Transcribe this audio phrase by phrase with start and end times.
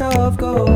[0.00, 0.71] of gold.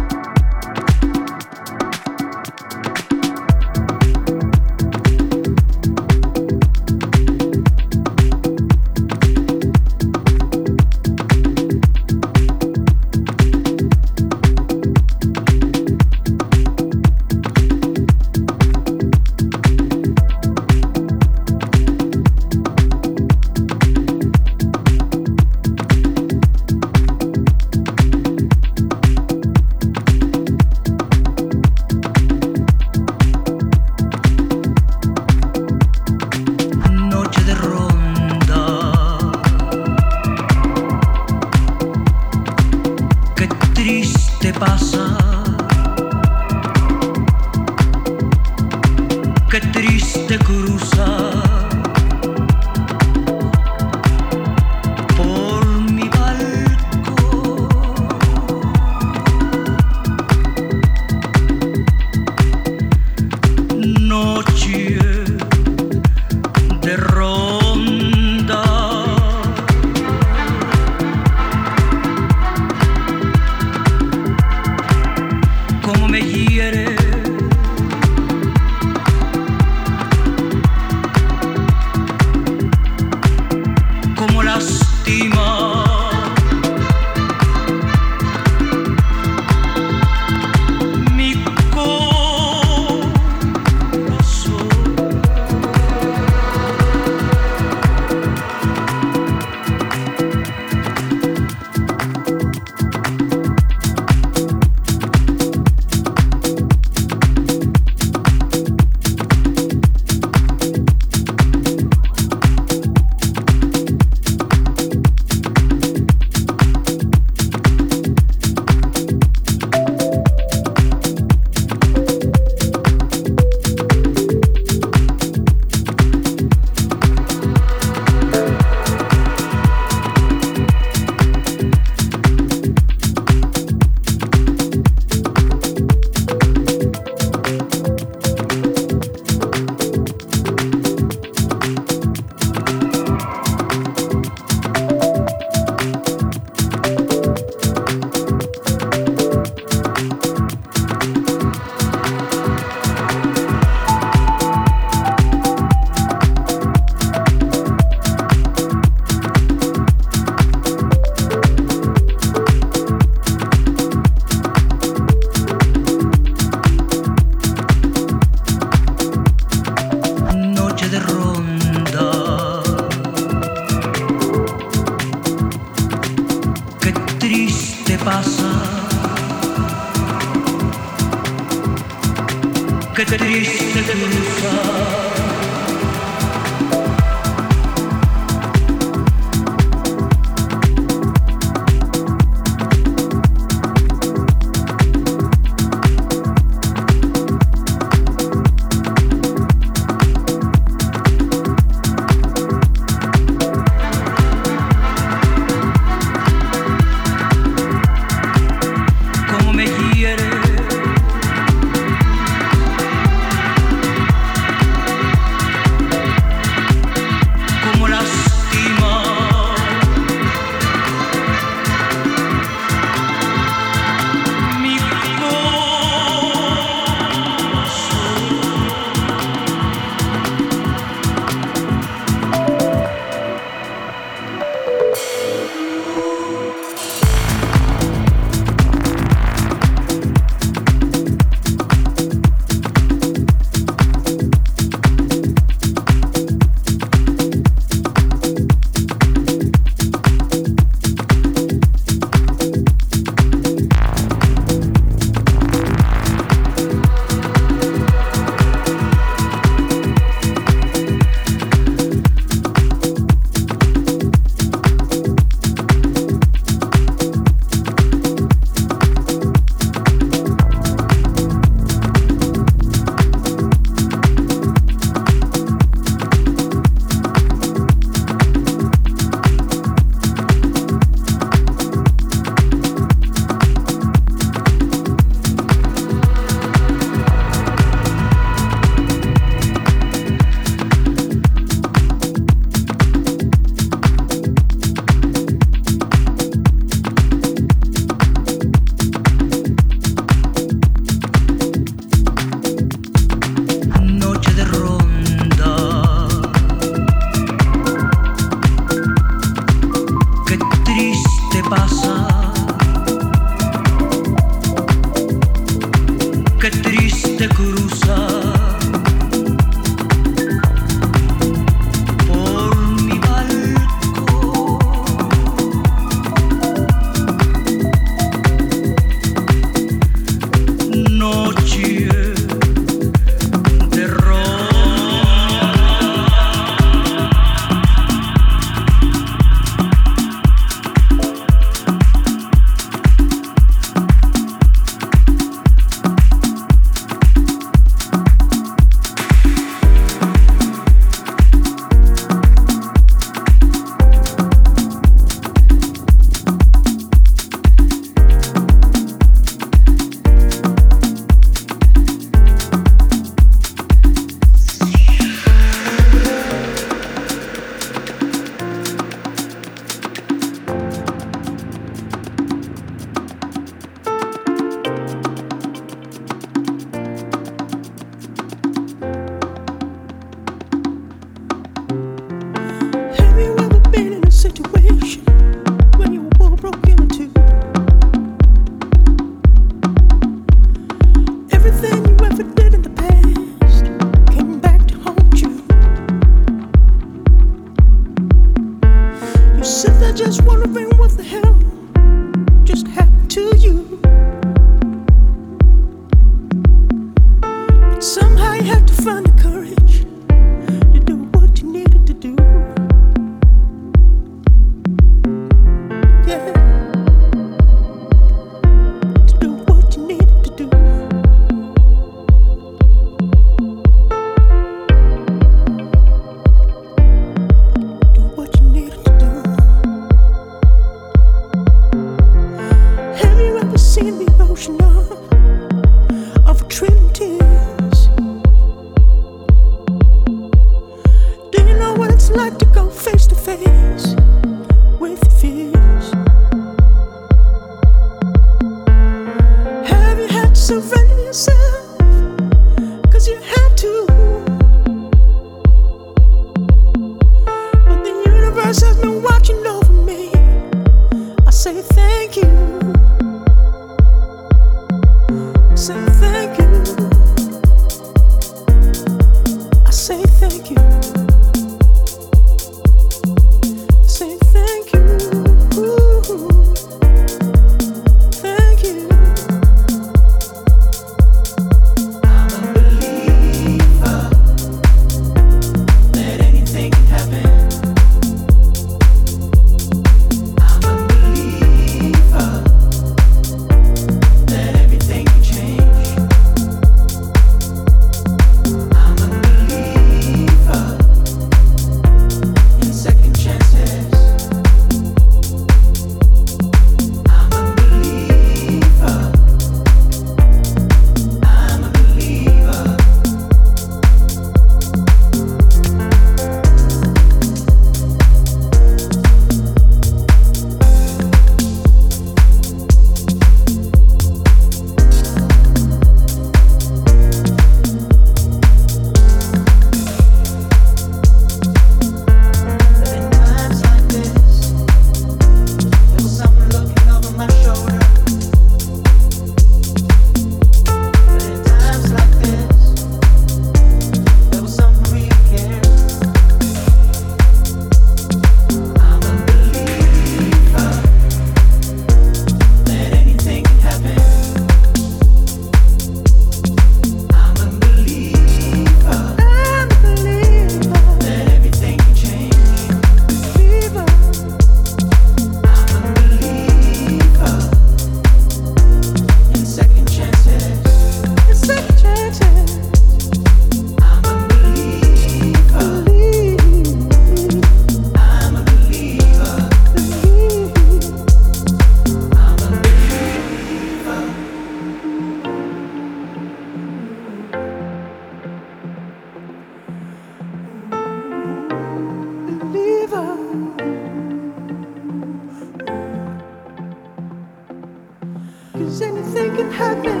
[599.34, 600.00] Anything can happen.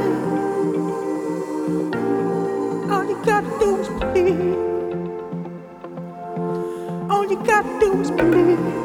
[2.90, 4.56] All you gotta do is believe.
[7.10, 8.10] All you gotta do is.
[8.10, 8.83] Believe.